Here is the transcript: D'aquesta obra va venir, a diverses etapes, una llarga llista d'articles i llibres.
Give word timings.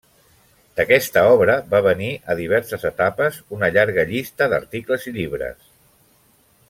D'aquesta 0.77 1.23
obra 1.33 1.57
va 1.73 1.81
venir, 1.87 2.09
a 2.33 2.37
diverses 2.39 2.87
etapes, 2.91 3.37
una 3.59 3.69
llarga 3.77 4.07
llista 4.13 4.49
d'articles 4.55 5.07
i 5.13 5.15
llibres. 5.21 5.71